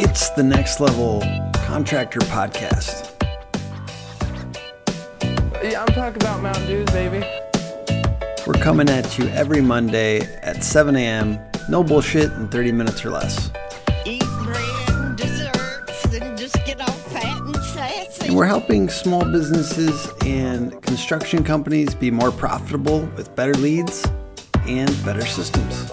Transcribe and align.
It's 0.00 0.30
the 0.30 0.44
Next 0.44 0.78
Level 0.78 1.20
Contractor 1.66 2.20
Podcast. 2.20 3.20
Yeah, 5.60 5.82
I'm 5.82 5.92
talking 5.92 6.22
about 6.22 6.40
Mountain 6.40 6.66
Dews, 6.68 6.88
baby. 6.90 7.26
We're 8.46 8.62
coming 8.62 8.88
at 8.88 9.18
you 9.18 9.26
every 9.30 9.60
Monday 9.60 10.20
at 10.42 10.62
7 10.62 10.94
a.m. 10.94 11.40
No 11.68 11.82
bullshit 11.82 12.30
in 12.34 12.46
30 12.46 12.70
minutes 12.70 13.04
or 13.04 13.10
less. 13.10 13.50
Eat 14.04 14.22
bread 14.44 14.88
and 14.90 15.16
desserts 15.16 16.14
and 16.14 16.38
just 16.38 16.54
get 16.64 16.80
all 16.80 16.86
fat 16.86 17.36
and 17.40 17.56
sassy. 17.56 18.28
And 18.28 18.36
we're 18.36 18.46
helping 18.46 18.88
small 18.88 19.24
businesses 19.24 20.12
and 20.24 20.80
construction 20.80 21.42
companies 21.42 21.96
be 21.96 22.12
more 22.12 22.30
profitable 22.30 23.06
with 23.16 23.34
better 23.34 23.54
leads 23.54 24.06
and 24.60 24.90
better 25.04 25.26
systems. 25.26 25.90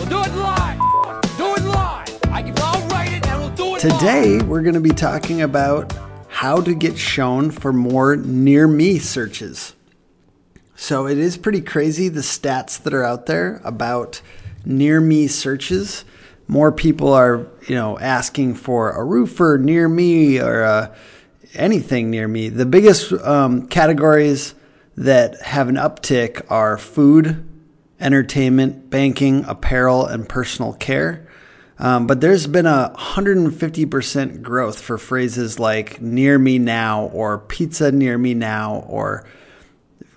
We'll 0.00 0.08
do 0.08 0.20
it 0.20 0.34
live. 0.34 0.63
Today, 3.78 4.40
we're 4.40 4.62
going 4.62 4.74
to 4.74 4.80
be 4.80 4.90
talking 4.90 5.42
about 5.42 5.92
how 6.28 6.60
to 6.60 6.74
get 6.74 6.98
shown 6.98 7.50
for 7.50 7.72
more 7.72 8.16
near 8.16 8.66
me 8.66 8.98
searches. 8.98 9.74
So, 10.74 11.06
it 11.06 11.18
is 11.18 11.36
pretty 11.36 11.60
crazy 11.60 12.08
the 12.08 12.22
stats 12.22 12.82
that 12.82 12.92
are 12.92 13.04
out 13.04 13.26
there 13.26 13.60
about 13.62 14.20
near 14.64 15.00
me 15.00 15.28
searches. 15.28 16.04
More 16.48 16.72
people 16.72 17.12
are, 17.12 17.46
you 17.68 17.76
know, 17.76 17.98
asking 17.98 18.54
for 18.54 18.90
a 18.90 19.04
roofer 19.04 19.58
near 19.58 19.88
me 19.88 20.40
or 20.40 20.64
uh, 20.64 20.94
anything 21.54 22.10
near 22.10 22.26
me. 22.26 22.48
The 22.48 22.66
biggest 22.66 23.12
um, 23.12 23.68
categories 23.68 24.54
that 24.96 25.40
have 25.42 25.68
an 25.68 25.76
uptick 25.76 26.44
are 26.50 26.78
food, 26.78 27.48
entertainment, 28.00 28.90
banking, 28.90 29.44
apparel, 29.44 30.06
and 30.06 30.28
personal 30.28 30.72
care. 30.72 31.23
Um, 31.78 32.06
but 32.06 32.20
there's 32.20 32.46
been 32.46 32.66
a 32.66 32.92
150% 32.96 34.42
growth 34.42 34.80
for 34.80 34.96
phrases 34.96 35.58
like 35.58 36.00
near 36.00 36.38
me 36.38 36.58
now 36.58 37.06
or 37.06 37.38
pizza 37.38 37.90
near 37.90 38.16
me 38.16 38.34
now 38.34 38.84
or 38.86 39.26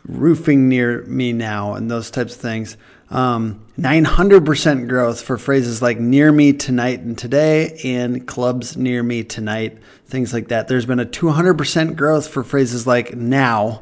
roofing 0.06 0.70
near 0.70 1.04
me 1.04 1.34
now 1.34 1.74
and 1.74 1.90
those 1.90 2.12
types 2.12 2.36
of 2.36 2.42
things. 2.42 2.78
Um, 3.10 3.66
900% 3.80 4.88
growth 4.90 5.22
for 5.22 5.38
phrases 5.38 5.82
like 5.82 6.00
near 6.00 6.32
me 6.32 6.54
tonight 6.54 7.00
and 7.00 7.18
today 7.18 7.80
and 7.84 8.28
clubs 8.28 8.76
near 8.76 9.02
me 9.02 9.24
tonight, 9.24 9.78
things 10.06 10.34
like 10.34 10.50
that. 10.50 10.68
There's 10.68 10.86
been 10.86 11.00
a 11.00 11.06
200% 11.06 11.96
growth 11.96 12.28
for 12.28 12.44
phrases 12.44 12.86
like 12.86 13.16
now 13.16 13.82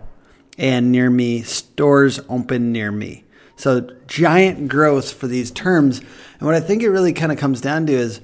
and 0.58 0.92
near 0.92 1.10
me, 1.10 1.42
stores 1.42 2.20
open 2.30 2.72
near 2.72 2.92
me. 2.92 3.25
So 3.56 3.90
giant 4.08 4.68
growth 4.68 5.14
for 5.14 5.28
these 5.28 5.52
terms. 5.52 6.00
And 6.00 6.42
what 6.42 6.56
I 6.56 6.60
think 6.60 6.84
it 6.84 6.90
really 6.90 7.14
kind 7.14 7.32
of 7.32 7.38
comes 7.38 7.62
down 7.62 7.86
to 7.88 7.94
is 7.94 8.22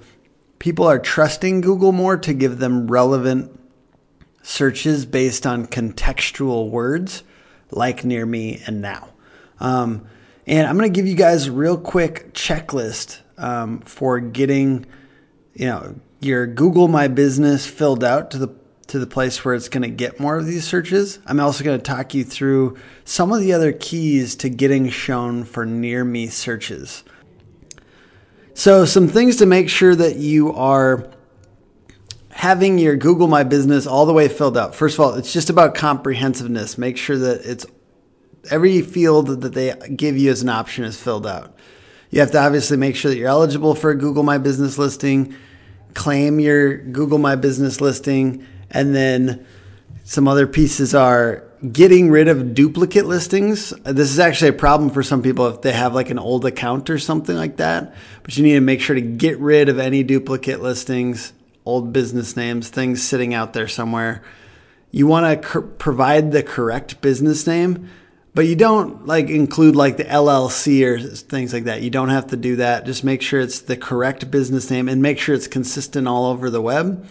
people 0.60 0.86
are 0.86 1.00
trusting 1.00 1.62
Google 1.62 1.92
more 1.92 2.18
to 2.18 2.34
give 2.34 2.60
them 2.60 2.88
relevant 2.88 3.58
searches 4.44 5.06
based 5.06 5.46
on 5.46 5.68
contextual 5.68 6.70
words 6.70 7.24
like 7.72 8.04
near 8.04 8.26
me 8.26 8.62
and 8.66 8.82
now. 8.82 9.10
Um, 9.60 10.08
and 10.48 10.68
I'm 10.68 10.78
going 10.78 10.92
to 10.92 10.96
give 10.96 11.08
you 11.08 11.16
guys 11.16 11.48
a 11.48 11.52
real 11.52 11.78
quick 11.78 12.34
checklist 12.34 13.20
um, 13.38 13.80
for 13.82 14.20
getting, 14.20 14.86
you 15.54 15.68
know, 15.68 15.96
your 16.20 16.46
Google 16.46 16.88
My 16.88 17.08
Business 17.08 17.66
filled 17.66 18.04
out 18.04 18.32
to 18.32 18.38
the 18.38 18.48
to 18.92 19.00
the 19.00 19.08
place 19.08 19.44
where 19.44 19.56
it's 19.56 19.70
going 19.70 19.84
to 19.84 19.90
get 19.90 20.20
more 20.20 20.38
of 20.38 20.46
these 20.46 20.68
searches. 20.68 21.20
I'm 21.26 21.40
also 21.40 21.64
going 21.64 21.80
to 21.80 21.84
talk 21.84 22.14
you 22.14 22.26
through 22.26 22.78
some 23.06 23.32
of 23.32 23.40
the 23.40 23.54
other 23.54 23.72
keys 23.72 24.36
to 24.38 24.50
getting 24.50 24.90
shown 24.90 25.46
for 25.46 25.66
near 25.66 26.04
me 26.04 26.28
searches. 26.28 27.04
So, 28.54 28.84
some 28.84 29.08
things 29.08 29.38
to 29.38 29.46
make 29.46 29.70
sure 29.70 29.96
that 29.96 30.18
you 30.18 30.54
are 30.54 31.10
having 32.32 32.78
your 32.78 32.98
Google 32.98 33.28
My 33.28 33.44
Business 33.44 33.88
all 33.88 34.06
the 34.06 34.14
way 34.14 34.28
filled 34.28 34.58
out. 34.58 34.76
First 34.76 34.96
of 34.96 35.00
all, 35.00 35.14
it's 35.14 35.32
just 35.32 35.50
about 35.50 35.74
comprehensiveness. 35.74 36.78
Make 36.78 36.98
sure 36.98 37.18
that 37.18 37.46
it's 37.46 37.66
every 38.50 38.82
field 38.82 39.42
that 39.42 39.54
they 39.54 39.74
give 39.96 40.18
you 40.18 40.32
as 40.32 40.42
an 40.42 40.50
option 40.50 40.84
is 40.84 41.02
filled 41.02 41.26
out. 41.26 41.56
You 42.10 42.20
have 42.20 42.32
to 42.32 42.40
obviously 42.40 42.76
make 42.76 42.98
sure 42.98 43.10
that 43.10 43.18
you're 43.18 43.30
eligible 43.30 43.74
for 43.74 43.92
a 43.92 43.96
Google 43.96 44.24
My 44.24 44.38
Business 44.38 44.78
listing, 44.78 45.34
claim 45.94 46.42
your 46.42 46.78
Google 46.78 47.20
My 47.20 47.36
Business 47.38 47.80
listing, 47.80 48.46
and 48.72 48.96
then 48.96 49.46
some 50.04 50.28
other 50.28 50.48
pieces 50.48 50.96
are 50.96 51.44
getting 51.72 52.10
rid 52.10 52.28
of 52.28 52.56
duplicate 52.56 53.06
listings. 53.06 53.70
This 53.84 54.12
is 54.12 54.20
actually 54.20 54.50
a 54.50 54.54
problem 54.54 54.90
for 54.90 55.04
some 55.04 55.22
people 55.22 55.48
if 55.48 55.62
they 55.62 55.72
have 55.72 55.94
like 55.94 56.10
an 56.10 56.18
old 56.18 56.46
account 56.46 56.90
or 56.90 56.98
something 56.98 57.36
like 57.36 57.58
that. 57.58 57.94
But 58.24 58.36
you 58.36 58.44
need 58.44 58.56
to 58.56 58.62
make 58.62 58.82
sure 58.82 58.96
to 58.96 59.02
get 59.02 59.40
rid 59.40 59.70
of 59.70 59.78
any 59.78 60.04
duplicate 60.04 60.62
listings, 60.62 61.34
old 61.66 61.94
business 61.94 62.36
names, 62.36 62.70
things 62.70 63.04
sitting 63.04 63.34
out 63.34 63.54
there 63.54 63.68
somewhere. 63.68 64.24
You 64.90 65.08
want 65.08 65.44
to 65.44 65.62
provide 65.62 66.32
the 66.32 66.44
correct 66.44 67.00
business 67.02 67.46
name, 67.46 67.90
but 68.34 68.48
you 68.48 68.56
don't 68.56 69.06
like 69.06 69.30
include 69.30 69.76
like 69.76 69.98
the 69.98 70.06
LLC 70.06 70.84
or 70.84 71.00
things 71.00 71.54
like 71.54 71.66
that. 71.66 71.84
You 71.84 71.92
don't 71.92 72.10
have 72.10 72.28
to 72.28 72.38
do 72.38 72.56
that. 72.58 72.86
Just 72.86 73.04
make 73.04 73.22
sure 73.22 73.40
it's 73.40 73.60
the 73.60 73.78
correct 73.78 74.32
business 74.32 74.72
name 74.72 74.90
and 74.90 75.02
make 75.02 75.20
sure 75.20 75.36
it's 75.36 75.48
consistent 75.48 76.08
all 76.08 76.26
over 76.26 76.50
the 76.50 76.62
web 76.62 77.06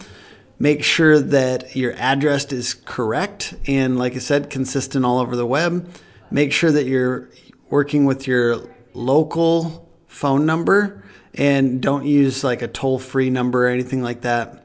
make 0.61 0.83
sure 0.83 1.19
that 1.19 1.75
your 1.75 1.91
address 1.93 2.51
is 2.53 2.75
correct 2.75 3.55
and 3.65 3.97
like 3.97 4.13
i 4.15 4.19
said 4.19 4.51
consistent 4.51 5.03
all 5.03 5.17
over 5.17 5.35
the 5.35 5.45
web. 5.45 5.91
Make 6.29 6.53
sure 6.53 6.71
that 6.71 6.85
you're 6.85 7.29
working 7.71 8.05
with 8.05 8.27
your 8.27 8.69
local 8.93 9.89
phone 10.05 10.45
number 10.45 11.03
and 11.33 11.81
don't 11.81 12.05
use 12.05 12.43
like 12.43 12.61
a 12.61 12.67
toll-free 12.67 13.31
number 13.31 13.65
or 13.65 13.69
anything 13.69 14.03
like 14.03 14.21
that. 14.21 14.63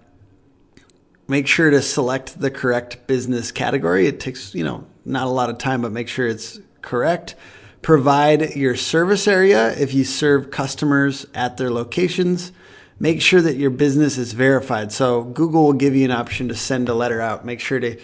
Make 1.29 1.47
sure 1.47 1.71
to 1.71 1.81
select 1.81 2.39
the 2.39 2.51
correct 2.51 3.07
business 3.07 3.51
category. 3.51 4.07
It 4.07 4.21
takes 4.21 4.55
you 4.55 4.65
know 4.65 4.85
not 5.07 5.27
a 5.27 5.31
lot 5.31 5.49
of 5.49 5.57
time 5.57 5.81
but 5.81 5.93
make 5.93 6.09
sure 6.09 6.27
it's 6.27 6.61
correct. 6.83 7.37
Provide 7.81 8.55
your 8.55 8.77
service 8.77 9.27
area 9.27 9.71
if 9.79 9.95
you 9.95 10.05
serve 10.05 10.51
customers 10.51 11.25
at 11.33 11.57
their 11.57 11.71
locations 11.71 12.53
make 12.99 13.21
sure 13.21 13.41
that 13.41 13.57
your 13.57 13.71
business 13.71 14.19
is 14.19 14.33
verified. 14.33 14.93
So 14.93 15.23
Google 15.23 15.65
will 15.65 15.73
give 15.73 15.95
you 15.95 16.05
an 16.05 16.11
option 16.11 16.49
to 16.49 16.55
send 16.55 16.89
a 16.89 16.95
letter 16.95 17.21
out. 17.21 17.45
Make 17.45 17.61
sure 17.61 17.81
to 17.81 17.99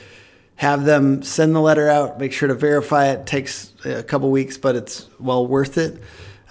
have 0.57 0.85
them 0.85 1.23
send 1.23 1.55
the 1.55 1.61
letter 1.61 1.89
out. 1.89 2.19
Make 2.19 2.33
sure 2.33 2.49
to 2.49 2.55
verify 2.55 3.09
it. 3.09 3.21
it 3.21 3.27
takes 3.27 3.73
a 3.85 4.03
couple 4.03 4.31
weeks, 4.31 4.59
but 4.59 4.77
it's 4.77 5.09
well 5.19 5.47
worth 5.47 5.79
it. 5.79 6.01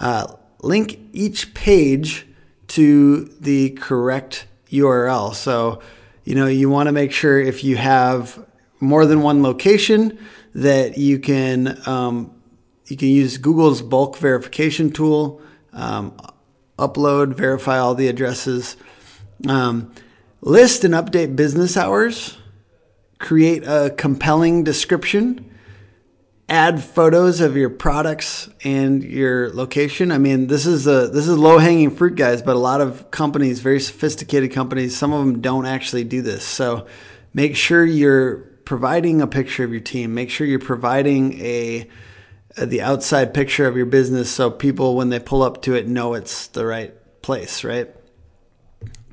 Uh, 0.00 0.34
link 0.60 0.98
each 1.12 1.54
page 1.54 2.26
to 2.68 3.24
the 3.40 3.70
correct 3.70 4.46
URL. 4.70 5.34
So, 5.34 5.82
you 6.24 6.34
know, 6.34 6.46
you 6.46 6.70
want 6.70 6.88
to 6.88 6.92
make 6.92 7.12
sure 7.12 7.38
if 7.38 7.62
you 7.62 7.76
have 7.76 8.44
more 8.80 9.06
than 9.06 9.22
one 9.22 9.42
location 9.42 10.18
that 10.54 10.98
you 10.98 11.18
can 11.18 11.80
um, 11.86 12.34
you 12.86 12.96
can 12.96 13.08
use 13.08 13.38
Google's 13.38 13.80
bulk 13.80 14.16
verification 14.16 14.90
tool. 14.90 15.40
Um, 15.72 16.14
upload, 16.86 17.34
verify 17.34 17.78
all 17.78 17.94
the 17.94 18.08
addresses, 18.08 18.76
um, 19.48 19.92
list 20.40 20.84
and 20.84 20.94
update 20.94 21.36
business 21.36 21.76
hours, 21.76 22.36
create 23.18 23.64
a 23.64 23.94
compelling 23.96 24.64
description, 24.64 25.48
add 26.48 26.82
photos 26.82 27.40
of 27.40 27.56
your 27.56 27.70
products 27.70 28.48
and 28.62 29.02
your 29.02 29.50
location. 29.54 30.12
I 30.12 30.18
mean, 30.18 30.48
this 30.48 30.66
is 30.66 30.86
a 30.86 31.08
this 31.08 31.26
is 31.26 31.38
low 31.38 31.58
hanging 31.58 31.90
fruit, 31.90 32.16
guys. 32.16 32.42
But 32.42 32.56
a 32.56 32.58
lot 32.58 32.80
of 32.80 33.10
companies, 33.10 33.60
very 33.60 33.80
sophisticated 33.80 34.52
companies, 34.52 34.96
some 34.96 35.12
of 35.12 35.24
them 35.24 35.40
don't 35.40 35.66
actually 35.66 36.04
do 36.04 36.20
this. 36.20 36.44
So 36.44 36.86
make 37.32 37.56
sure 37.56 37.84
you're 37.84 38.38
providing 38.64 39.22
a 39.22 39.26
picture 39.26 39.64
of 39.64 39.70
your 39.70 39.80
team. 39.80 40.14
Make 40.14 40.30
sure 40.30 40.46
you're 40.46 40.58
providing 40.58 41.40
a 41.40 41.88
the 42.56 42.82
outside 42.82 43.32
picture 43.32 43.66
of 43.66 43.76
your 43.76 43.86
business 43.86 44.30
so 44.30 44.50
people 44.50 44.96
when 44.96 45.08
they 45.08 45.18
pull 45.18 45.42
up 45.42 45.62
to 45.62 45.74
it 45.74 45.88
know 45.88 46.14
it's 46.14 46.48
the 46.48 46.66
right 46.66 46.94
place 47.22 47.64
right? 47.64 47.90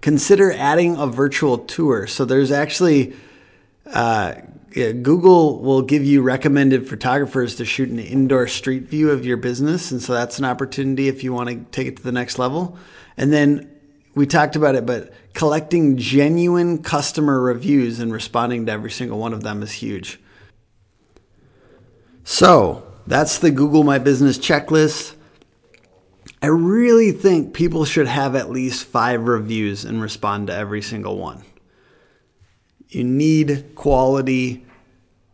Consider 0.02 0.52
adding 0.54 0.96
a 0.96 1.08
virtual 1.08 1.58
tour. 1.58 2.08
So 2.08 2.26
there's 2.26 2.52
actually 2.52 3.14
uh, 3.86 4.36
yeah, 4.74 4.92
google 4.92 5.60
will 5.60 5.82
give 5.82 6.04
you 6.04 6.22
recommended 6.22 6.88
photographers 6.88 7.56
to 7.56 7.66
shoot 7.66 7.90
an 7.90 8.00
indoor 8.00 8.48
street 8.48 8.84
view 8.84 9.10
of 9.10 9.26
your 9.26 9.38
business 9.38 9.92
and 9.92 10.02
so 10.02 10.14
that's 10.14 10.38
an 10.38 10.46
opportunity 10.46 11.08
if 11.08 11.24
you 11.24 11.34
want 11.34 11.50
to 11.50 11.56
take 11.72 11.88
it 11.88 11.98
to 11.98 12.04
the 12.04 12.12
next 12.12 12.40
level. 12.40 12.78
And 13.18 13.34
then 13.34 13.72
we 14.16 14.26
talked 14.26 14.56
about 14.56 14.76
it 14.76 14.86
but 14.86 15.14
collecting 15.34 15.98
genuine 15.98 16.84
customer 16.84 17.40
reviews 17.40 18.00
and 18.00 18.12
responding 18.12 18.66
to 18.66 18.72
every 18.72 18.92
single 18.92 19.18
one 19.18 19.34
of 19.34 19.44
them 19.44 19.64
is 19.64 19.72
huge. 19.72 20.20
So 22.24 22.89
that's 23.10 23.40
the 23.40 23.50
Google 23.50 23.84
My 23.84 23.98
Business 23.98 24.38
checklist. 24.38 25.16
I 26.44 26.48
really 26.48 27.12
think 27.12 27.56
people 27.56 27.84
should 27.84 28.08
have 28.08 28.36
at 28.36 28.52
least 28.52 28.86
five 28.86 29.24
reviews 29.24 29.84
and 29.84 30.00
respond 30.00 30.46
to 30.48 30.56
every 30.56 30.84
single 30.84 31.18
one. 31.18 31.44
You 32.88 33.04
need 33.04 33.72
quality 33.74 34.64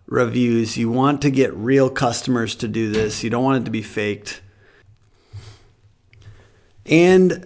reviews. 0.08 0.78
You 0.78 0.90
want 0.90 1.22
to 1.24 1.30
get 1.30 1.54
real 1.54 1.90
customers 1.90 2.56
to 2.56 2.70
do 2.70 2.92
this. 2.92 3.26
You 3.26 3.30
don't 3.30 3.44
want 3.44 3.62
it 3.62 3.66
to 3.66 3.72
be 3.72 3.82
faked. 3.82 4.42
And 6.86 7.46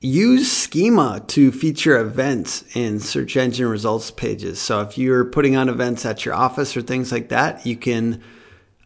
use 0.00 0.52
schema 0.52 1.24
to 1.26 1.50
feature 1.50 1.98
events 1.98 2.64
in 2.76 3.00
search 3.00 3.36
engine 3.36 3.66
results 3.66 4.12
pages. 4.12 4.60
So 4.60 4.82
if 4.82 4.96
you're 4.96 5.24
putting 5.24 5.56
on 5.56 5.68
events 5.68 6.06
at 6.06 6.24
your 6.24 6.34
office 6.34 6.76
or 6.76 6.82
things 6.82 7.10
like 7.10 7.30
that, 7.30 7.66
you 7.66 7.76
can 7.76 8.22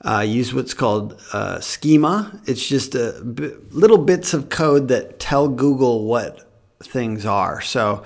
uh, 0.03 0.21
use 0.21 0.55
what's 0.55 0.75
called 0.75 1.21
uh, 1.33 1.61
schema. 1.61 2.41
It's 2.47 2.67
just 2.67 2.95
a 2.95 3.23
b- 3.23 3.53
little 3.71 3.99
bits 3.99 4.33
of 4.33 4.49
code 4.49 4.89
that 4.89 5.21
tell 5.21 5.49
Google 5.49 6.05
what 6.07 6.51
things 6.83 7.27
are. 7.27 7.61
So 7.61 8.05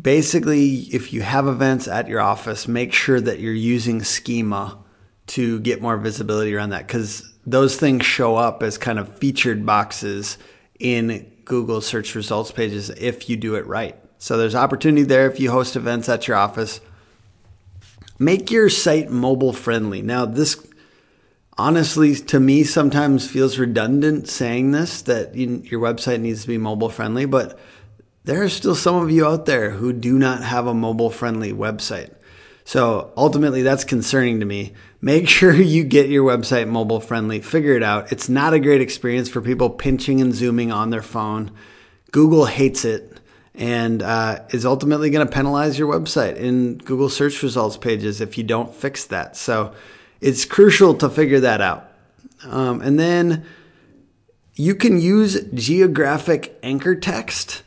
basically, 0.00 0.80
if 0.92 1.12
you 1.12 1.22
have 1.22 1.46
events 1.46 1.88
at 1.88 2.08
your 2.08 2.20
office, 2.20 2.68
make 2.68 2.92
sure 2.92 3.20
that 3.20 3.40
you're 3.40 3.54
using 3.54 4.02
schema 4.02 4.78
to 5.28 5.60
get 5.60 5.80
more 5.80 5.96
visibility 5.96 6.54
around 6.54 6.70
that 6.70 6.86
because 6.86 7.32
those 7.46 7.76
things 7.76 8.04
show 8.04 8.36
up 8.36 8.62
as 8.62 8.76
kind 8.76 8.98
of 8.98 9.18
featured 9.18 9.64
boxes 9.64 10.36
in 10.78 11.32
Google 11.44 11.80
search 11.80 12.14
results 12.14 12.52
pages 12.52 12.90
if 12.90 13.30
you 13.30 13.36
do 13.36 13.54
it 13.54 13.66
right. 13.66 13.96
So 14.18 14.36
there's 14.36 14.54
opportunity 14.54 15.04
there 15.04 15.30
if 15.30 15.40
you 15.40 15.50
host 15.50 15.76
events 15.76 16.08
at 16.08 16.28
your 16.28 16.36
office. 16.36 16.80
Make 18.18 18.50
your 18.50 18.68
site 18.70 19.10
mobile 19.10 19.52
friendly. 19.52 20.02
Now, 20.02 20.24
this 20.24 20.66
honestly 21.58 22.14
to 22.14 22.40
me 22.40 22.64
sometimes 22.64 23.30
feels 23.30 23.58
redundant 23.58 24.28
saying 24.28 24.72
this 24.72 25.02
that 25.02 25.34
you, 25.34 25.62
your 25.64 25.80
website 25.80 26.20
needs 26.20 26.42
to 26.42 26.48
be 26.48 26.58
mobile 26.58 26.90
friendly, 26.90 27.26
but 27.26 27.58
there 28.24 28.42
are 28.42 28.48
still 28.48 28.74
some 28.74 28.96
of 28.96 29.10
you 29.10 29.26
out 29.26 29.46
there 29.46 29.70
who 29.70 29.92
do 29.92 30.18
not 30.18 30.42
have 30.42 30.66
a 30.66 30.74
mobile 30.74 31.10
friendly 31.10 31.52
website. 31.52 32.12
So 32.64 33.12
ultimately, 33.16 33.62
that's 33.62 33.84
concerning 33.84 34.40
to 34.40 34.46
me. 34.46 34.72
Make 35.00 35.28
sure 35.30 35.54
you 35.54 35.84
get 35.84 36.08
your 36.08 36.24
website 36.24 36.68
mobile 36.68 37.00
friendly. 37.00 37.40
Figure 37.40 37.74
it 37.74 37.82
out. 37.82 38.10
It's 38.10 38.28
not 38.28 38.54
a 38.54 38.60
great 38.60 38.80
experience 38.80 39.28
for 39.28 39.40
people 39.40 39.70
pinching 39.70 40.20
and 40.20 40.34
zooming 40.34 40.72
on 40.72 40.90
their 40.90 41.02
phone. 41.02 41.52
Google 42.10 42.46
hates 42.46 42.84
it 42.84 43.20
and 43.56 44.02
uh, 44.02 44.40
is 44.50 44.66
ultimately 44.66 45.10
going 45.10 45.26
to 45.26 45.32
penalize 45.32 45.78
your 45.78 45.92
website 45.92 46.36
in 46.36 46.78
Google 46.78 47.08
search 47.08 47.42
results 47.42 47.76
pages 47.76 48.20
if 48.20 48.36
you 48.36 48.44
don't 48.44 48.74
fix 48.74 49.06
that. 49.06 49.36
So 49.36 49.74
it's 50.20 50.44
crucial 50.44 50.94
to 50.94 51.08
figure 51.08 51.40
that 51.40 51.60
out. 51.60 51.90
Um, 52.44 52.82
and 52.82 52.98
then 52.98 53.46
you 54.54 54.74
can 54.74 55.00
use 55.00 55.42
geographic 55.54 56.58
anchor 56.62 56.94
text 56.94 57.62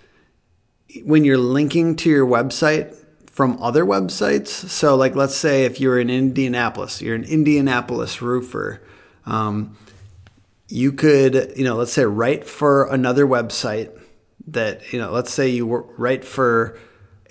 when 1.04 1.24
you're 1.26 1.38
linking 1.38 1.96
to 1.98 2.10
your 2.10 2.26
website 2.26 2.96
from 3.26 3.62
other 3.62 3.84
websites. 3.84 4.48
So, 4.48 4.96
like, 4.96 5.16
let's 5.16 5.36
say 5.36 5.66
if 5.66 5.80
you're 5.80 6.00
in 6.00 6.10
Indianapolis, 6.10 7.02
you're 7.02 7.16
an 7.16 7.24
Indianapolis 7.24 8.22
roofer. 8.22 8.82
Um, 9.26 9.78
you 10.68 10.92
could, 10.92 11.54
you 11.56 11.64
know, 11.64 11.76
let's 11.76 11.94
say 11.94 12.06
write 12.06 12.46
for 12.46 12.88
another 12.90 13.26
website 13.26 13.99
that, 14.54 14.94
you 14.94 15.00
know, 15.00 15.12
let's 15.12 15.32
say 15.32 15.50
you 15.50 15.68
write 15.98 16.26
for 16.26 16.78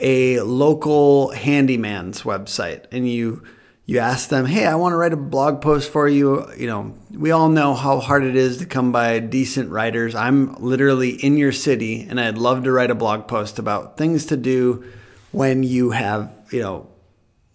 a 0.01 0.41
local 0.41 1.31
handyman's 1.31 2.23
website 2.23 2.85
and 2.93 3.09
you 3.09 3.43
you 3.85 3.99
ask 4.01 4.29
them, 4.29 4.45
"Hey, 4.45 4.67
I 4.67 4.75
want 4.75 4.93
to 4.93 4.97
write 4.97 5.15
a 5.15 5.17
blog 5.17 5.63
post 5.63 5.91
for 5.91 6.07
you." 6.07 6.47
You 6.59 6.67
know, 6.67 6.95
we 7.11 7.31
all 7.31 7.49
know 7.49 7.73
how 7.73 8.01
hard 8.01 8.23
it 8.23 8.37
is 8.37 8.59
to 8.59 8.67
come 8.67 8.93
by 8.93 9.19
decent 9.19 9.71
writers. 9.71 10.15
I'm 10.15 10.55
literally 10.63 11.11
in 11.11 11.39
your 11.39 11.53
city, 11.53 12.07
and 12.09 12.21
I'd 12.21 12.37
love 12.37 12.65
to 12.65 12.73
write 12.73 12.91
a 12.91 12.95
blog 12.95 13.27
post 13.29 13.59
about 13.59 13.97
things 13.97 14.27
to 14.27 14.37
do 14.37 14.85
when 15.33 15.63
you 15.63 15.93
have, 15.93 16.31
you 16.51 16.61
know, 16.61 16.87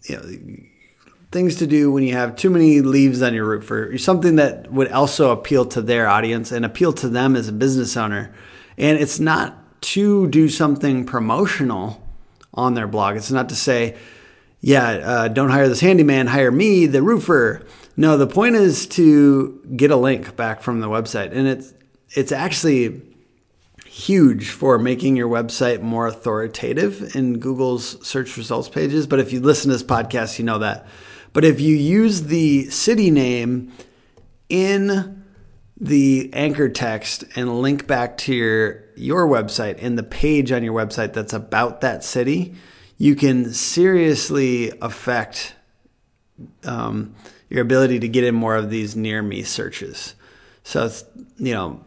you 0.08 0.16
know, 0.16 0.22
things 1.30 1.54
to 1.56 1.68
do 1.68 1.92
when 1.92 2.02
you 2.02 2.14
have 2.14 2.34
too 2.34 2.50
many 2.50 2.80
leaves 2.80 3.22
on 3.22 3.32
your 3.32 3.44
roof, 3.44 3.70
or 3.70 3.96
something 3.96 4.34
that 4.36 4.72
would 4.72 4.90
also 4.90 5.30
appeal 5.30 5.64
to 5.66 5.80
their 5.80 6.08
audience 6.08 6.50
and 6.50 6.64
appeal 6.64 6.92
to 6.94 7.08
them 7.08 7.36
as 7.36 7.46
a 7.46 7.52
business 7.52 7.96
owner. 7.96 8.34
And 8.76 8.98
it's 8.98 9.20
not 9.20 9.80
to 9.82 10.28
do 10.28 10.48
something 10.48 11.04
promotional 11.04 12.02
on 12.52 12.74
their 12.74 12.86
blog. 12.86 13.16
It's 13.16 13.30
not 13.30 13.48
to 13.50 13.56
say 13.56 13.96
yeah, 14.64 14.88
uh, 14.92 15.28
don't 15.28 15.50
hire 15.50 15.68
this 15.68 15.80
handyman, 15.80 16.26
hire 16.26 16.50
me, 16.50 16.86
the 16.86 17.02
roofer. 17.02 17.66
No, 17.98 18.16
the 18.16 18.26
point 18.26 18.56
is 18.56 18.86
to 18.88 19.60
get 19.76 19.90
a 19.90 19.96
link 19.96 20.36
back 20.36 20.62
from 20.62 20.80
the 20.80 20.86
website, 20.88 21.32
and 21.32 21.46
it's 21.46 21.74
it's 22.12 22.32
actually 22.32 23.02
huge 23.84 24.48
for 24.48 24.78
making 24.78 25.16
your 25.16 25.28
website 25.28 25.82
more 25.82 26.06
authoritative 26.06 27.14
in 27.14 27.40
Google's 27.40 28.04
search 28.06 28.38
results 28.38 28.70
pages. 28.70 29.06
But 29.06 29.20
if 29.20 29.34
you 29.34 29.40
listen 29.40 29.70
to 29.70 29.74
this 29.74 29.82
podcast, 29.82 30.38
you 30.38 30.46
know 30.46 30.58
that. 30.60 30.86
But 31.34 31.44
if 31.44 31.60
you 31.60 31.76
use 31.76 32.22
the 32.22 32.70
city 32.70 33.10
name 33.10 33.70
in 34.48 35.23
the 35.84 36.30
anchor 36.32 36.70
text 36.70 37.24
and 37.36 37.60
link 37.60 37.86
back 37.86 38.16
to 38.16 38.34
your 38.34 38.84
your 38.96 39.28
website 39.28 39.76
and 39.82 39.98
the 39.98 40.02
page 40.02 40.50
on 40.50 40.64
your 40.64 40.72
website 40.72 41.12
that's 41.12 41.34
about 41.34 41.82
that 41.82 42.02
city, 42.02 42.54
you 42.96 43.14
can 43.14 43.52
seriously 43.52 44.72
affect 44.80 45.54
um, 46.64 47.14
your 47.50 47.60
ability 47.60 47.98
to 47.98 48.08
get 48.08 48.24
in 48.24 48.34
more 48.34 48.56
of 48.56 48.70
these 48.70 48.96
near 48.96 49.22
me 49.22 49.42
searches. 49.42 50.14
So, 50.62 50.86
it's, 50.86 51.04
you 51.36 51.52
know, 51.52 51.84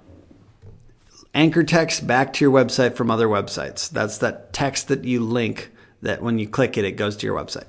anchor 1.33 1.63
text 1.63 2.05
back 2.05 2.33
to 2.33 2.45
your 2.45 2.53
website 2.53 2.95
from 2.95 3.09
other 3.09 3.27
websites. 3.27 3.89
That's 3.89 4.19
that 4.19 4.53
text 4.53 4.89
that 4.89 5.05
you 5.05 5.21
link 5.21 5.71
that 6.03 6.21
when 6.21 6.37
you 6.37 6.47
click 6.47 6.77
it, 6.77 6.85
it 6.85 6.91
goes 6.91 7.17
to 7.17 7.25
your 7.25 7.35
website. 7.35 7.65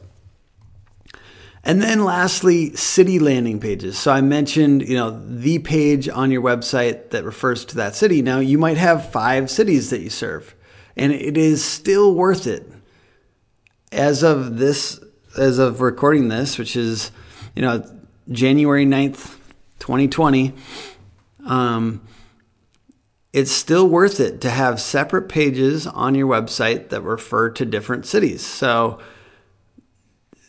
And 1.69 1.82
then 1.82 2.03
lastly, 2.03 2.75
city 2.76 3.19
landing 3.19 3.61
pages. 3.61 3.99
So 3.99 4.11
I 4.11 4.23
mentioned, 4.23 4.88
you 4.88 4.97
know, 4.97 5.11
the 5.11 5.59
page 5.59 6.09
on 6.09 6.31
your 6.31 6.41
website 6.41 7.11
that 7.11 7.25
refers 7.25 7.67
to 7.67 7.76
that 7.76 7.94
city. 7.94 8.23
Now 8.23 8.38
you 8.38 8.56
might 8.56 8.79
have 8.79 9.12
five 9.12 9.50
cities 9.50 9.91
that 9.91 10.00
you 10.00 10.09
serve, 10.09 10.55
and 10.97 11.12
it 11.12 11.37
is 11.37 11.62
still 11.62 12.15
worth 12.15 12.47
it 12.47 12.73
as 13.93 14.23
of 14.23 14.56
this, 14.56 14.99
as 15.37 15.59
of 15.59 15.82
recording 15.82 16.29
this, 16.29 16.56
which 16.56 16.75
is, 16.75 17.11
you 17.55 17.61
know, 17.61 17.85
January 18.31 18.87
9th, 18.87 19.37
2020, 19.79 20.55
um, 21.44 22.00
it's 23.35 23.53
still 23.53 23.87
worth 23.87 24.21
it 24.21 24.41
to 24.41 24.49
have 24.49 24.81
separate 24.81 25.29
pages 25.29 25.87
on 25.87 26.14
your 26.14 26.29
website 26.29 26.88
that 26.88 27.03
refer 27.03 27.50
to 27.50 27.67
different 27.67 28.06
cities. 28.06 28.44
So, 28.44 29.00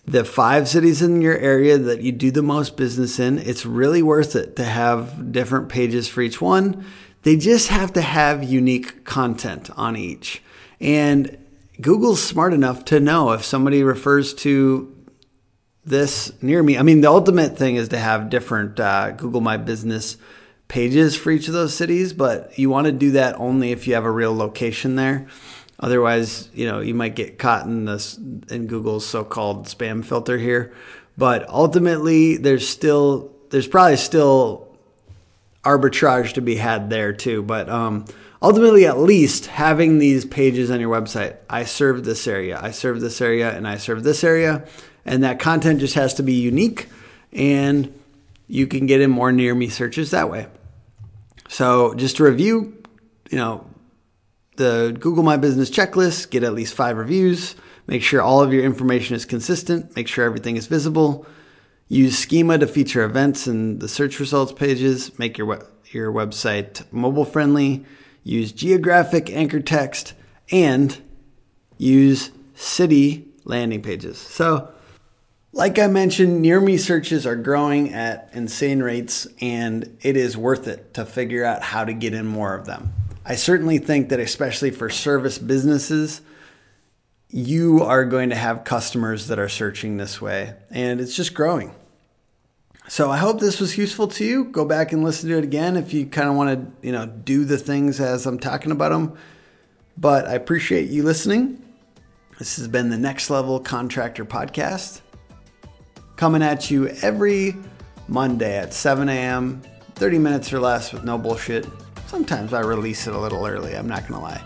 the 0.09 0.25
five 0.25 0.67
cities 0.67 1.03
in 1.03 1.21
your 1.21 1.37
area 1.37 1.77
that 1.77 2.01
you 2.01 2.11
do 2.11 2.31
the 2.31 2.41
most 2.41 2.75
business 2.75 3.19
in, 3.19 3.37
it's 3.37 3.63
really 3.63 4.01
worth 4.01 4.35
it 4.35 4.55
to 4.55 4.63
have 4.63 5.31
different 5.31 5.69
pages 5.69 6.07
for 6.07 6.21
each 6.21 6.41
one. 6.41 6.83
They 7.21 7.37
just 7.37 7.67
have 7.67 7.93
to 7.93 8.01
have 8.01 8.43
unique 8.43 9.05
content 9.05 9.69
on 9.77 9.95
each. 9.95 10.41
And 10.79 11.37
Google's 11.79 12.23
smart 12.23 12.53
enough 12.53 12.85
to 12.85 12.99
know 12.99 13.33
if 13.33 13.45
somebody 13.45 13.83
refers 13.83 14.33
to 14.35 14.95
this 15.85 16.31
near 16.41 16.63
me. 16.63 16.75
I 16.75 16.81
mean, 16.81 17.01
the 17.01 17.09
ultimate 17.09 17.55
thing 17.55 17.75
is 17.75 17.89
to 17.89 17.99
have 17.99 18.31
different 18.31 18.79
uh, 18.79 19.11
Google 19.11 19.41
My 19.41 19.57
Business 19.57 20.17
pages 20.67 21.15
for 21.15 21.29
each 21.29 21.47
of 21.47 21.53
those 21.53 21.75
cities, 21.75 22.13
but 22.13 22.57
you 22.57 22.71
want 22.71 22.85
to 22.85 22.91
do 22.91 23.11
that 23.11 23.35
only 23.35 23.71
if 23.71 23.87
you 23.87 23.93
have 23.93 24.05
a 24.05 24.11
real 24.11 24.35
location 24.35 24.95
there. 24.95 25.27
Otherwise, 25.79 26.49
you 26.53 26.65
know, 26.65 26.81
you 26.81 26.93
might 26.93 27.15
get 27.15 27.39
caught 27.39 27.65
in 27.65 27.85
this 27.85 28.17
in 28.49 28.67
Google's 28.67 29.05
so-called 29.05 29.65
spam 29.67 30.03
filter 30.03 30.37
here. 30.37 30.73
But 31.17 31.47
ultimately, 31.49 32.37
there's 32.37 32.67
still 32.67 33.31
there's 33.49 33.67
probably 33.67 33.97
still 33.97 34.67
arbitrage 35.63 36.33
to 36.33 36.41
be 36.41 36.55
had 36.55 36.89
there 36.89 37.13
too. 37.13 37.43
But 37.43 37.69
um, 37.69 38.05
ultimately, 38.41 38.85
at 38.85 38.99
least 38.99 39.47
having 39.47 39.99
these 39.99 40.25
pages 40.25 40.71
on 40.71 40.79
your 40.79 40.93
website, 40.93 41.37
I 41.49 41.63
serve 41.65 42.03
this 42.03 42.27
area, 42.27 42.59
I 42.61 42.71
serve 42.71 43.01
this 43.01 43.21
area, 43.21 43.55
and 43.55 43.67
I 43.67 43.77
serve 43.77 44.03
this 44.03 44.23
area, 44.23 44.67
and 45.05 45.23
that 45.23 45.39
content 45.39 45.79
just 45.79 45.95
has 45.95 46.13
to 46.15 46.23
be 46.23 46.33
unique, 46.33 46.87
and 47.31 47.93
you 48.47 48.67
can 48.67 48.85
get 48.85 49.01
in 49.01 49.11
more 49.11 49.31
near 49.31 49.55
me 49.55 49.69
searches 49.69 50.11
that 50.11 50.29
way. 50.29 50.47
So, 51.47 51.93
just 51.95 52.17
to 52.17 52.23
review, 52.23 52.81
you 53.31 53.37
know, 53.37 53.65
the 54.59 54.95
Google 54.99 55.23
My 55.23 55.37
Business 55.37 55.71
checklist, 55.71 56.29
get 56.29 56.43
at 56.43 56.53
least 56.53 56.73
five 56.73 56.97
reviews, 56.97 57.55
make 57.87 58.03
sure 58.03 58.21
all 58.21 58.41
of 58.41 58.51
your 58.51 58.65
information 58.65 59.15
is 59.15 59.23
consistent, 59.23 59.95
make 59.95 60.07
sure 60.07 60.25
everything 60.25 60.57
is 60.57 60.67
visible. 60.67 61.25
Use 61.87 62.19
schema 62.19 62.57
to 62.57 62.67
feature 62.67 63.03
events 63.03 63.47
in 63.47 63.79
the 63.79 63.87
search 63.87 64.19
results 64.19 64.51
pages, 64.51 65.17
make 65.17 65.37
your, 65.37 65.65
your 65.91 66.11
website 66.11 66.83
mobile 66.91 67.23
friendly, 67.23 67.85
use 68.23 68.51
geographic 68.51 69.29
anchor 69.29 69.61
text, 69.61 70.13
and 70.51 71.01
use 71.77 72.29
city 72.53 73.29
landing 73.45 73.81
pages. 73.81 74.17
So, 74.17 74.69
like 75.53 75.79
I 75.79 75.87
mentioned, 75.87 76.41
near 76.41 76.59
me 76.59 76.75
searches 76.75 77.25
are 77.25 77.37
growing 77.37 77.93
at 77.93 78.29
insane 78.33 78.83
rates, 78.83 79.25
and 79.39 79.97
it 80.01 80.17
is 80.17 80.35
worth 80.35 80.67
it 80.67 80.93
to 80.95 81.05
figure 81.05 81.45
out 81.45 81.63
how 81.63 81.85
to 81.85 81.93
get 81.93 82.13
in 82.13 82.27
more 82.27 82.53
of 82.55 82.65
them. 82.65 82.93
I 83.29 83.35
certainly 83.35 83.77
think 83.77 84.09
that, 84.09 84.19
especially 84.19 84.71
for 84.71 84.89
service 84.89 85.37
businesses, 85.37 86.21
you 87.29 87.83
are 87.83 88.03
going 88.03 88.31
to 88.31 88.35
have 88.35 88.63
customers 88.63 89.27
that 89.27 89.37
are 89.37 89.47
searching 89.47 89.97
this 89.97 90.19
way, 90.19 90.55
and 90.71 90.99
it's 90.99 91.15
just 91.15 91.35
growing. 91.35 91.75
So 92.87 93.11
I 93.11 93.17
hope 93.17 93.39
this 93.39 93.59
was 93.59 93.77
useful 93.77 94.07
to 94.07 94.25
you. 94.25 94.45
Go 94.45 94.65
back 94.65 94.93
and 94.93 95.03
listen 95.03 95.29
to 95.29 95.37
it 95.37 95.43
again 95.43 95.77
if 95.77 95.93
you 95.93 96.07
kind 96.07 96.27
of 96.27 96.33
want 96.33 96.81
to, 96.81 96.87
you 96.87 96.91
know, 96.91 97.05
do 97.05 97.45
the 97.45 97.59
things 97.59 97.99
as 97.99 98.25
I'm 98.25 98.39
talking 98.39 98.71
about 98.71 98.89
them. 98.89 99.15
But 99.95 100.27
I 100.27 100.33
appreciate 100.33 100.89
you 100.89 101.03
listening. 101.03 101.63
This 102.39 102.57
has 102.57 102.67
been 102.67 102.89
the 102.89 102.97
Next 102.97 103.29
Level 103.29 103.59
Contractor 103.59 104.25
Podcast, 104.25 105.01
coming 106.15 106.41
at 106.41 106.71
you 106.71 106.87
every 107.03 107.55
Monday 108.07 108.57
at 108.57 108.73
7 108.73 109.07
a.m., 109.07 109.61
30 109.93 110.17
minutes 110.17 110.51
or 110.51 110.59
less 110.59 110.91
with 110.91 111.03
no 111.03 111.19
bullshit. 111.19 111.67
Sometimes 112.09 112.53
I 112.53 112.61
release 112.61 113.05
it 113.05 113.13
a 113.13 113.19
little 113.19 113.45
early, 113.45 113.75
I'm 113.77 113.87
not 113.87 114.07
gonna 114.07 114.19
lie. 114.19 114.43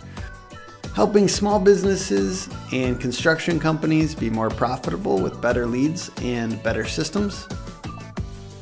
Helping 0.94 1.30
small 1.30 1.62
businesses 1.62 2.50
and 2.74 3.00
construction 3.00 3.58
companies 3.58 4.14
be 4.14 4.30
more 4.30 4.50
profitable 4.50 5.18
with 5.18 5.42
better 5.42 5.66
leads 5.66 6.12
and 6.22 6.62
better 6.62 6.86
systems. 6.86 7.48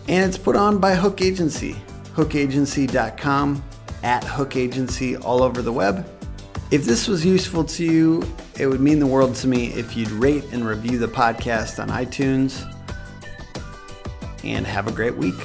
And 0.07 0.29
it's 0.29 0.37
put 0.37 0.55
on 0.55 0.77
by 0.77 0.93
Hook 0.93 1.19
Agency, 1.19 1.75
hookagency.com, 2.13 3.63
at 4.03 4.23
Hook 4.23 4.55
Agency 4.55 5.17
all 5.17 5.41
over 5.41 5.63
the 5.63 5.73
web. 5.73 6.07
If 6.69 6.85
this 6.85 7.07
was 7.07 7.25
useful 7.25 7.63
to 7.63 7.83
you, 7.83 8.23
it 8.59 8.67
would 8.67 8.81
mean 8.81 8.99
the 8.99 9.07
world 9.07 9.33
to 9.37 9.47
me 9.47 9.69
if 9.69 9.97
you'd 9.97 10.11
rate 10.11 10.43
and 10.51 10.63
review 10.63 10.99
the 10.99 11.07
podcast 11.07 11.81
on 11.81 11.89
iTunes. 11.89 12.71
And 14.43 14.67
have 14.67 14.87
a 14.87 14.91
great 14.91 15.17
week. 15.17 15.39